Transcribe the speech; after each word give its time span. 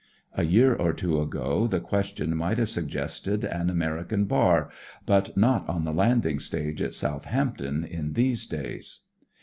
A 0.33 0.41
year 0.45 0.73
or 0.73 0.93
two 0.93 1.21
ago 1.21 1.67
the 1.67 1.79
ques 1.79 2.07
tion 2.15 2.35
might 2.35 2.57
have 2.57 2.71
suggested 2.71 3.43
an 3.45 3.69
American 3.69 4.25
bar, 4.25 4.71
but 5.05 5.37
not 5.37 5.69
on 5.69 5.83
the 5.83 5.93
landing 5.93 6.39
stage 6.39 6.81
at 6.81 6.95
Southampton 6.95 7.83
in 7.83 8.13
these 8.13 8.47
days. 8.47 9.01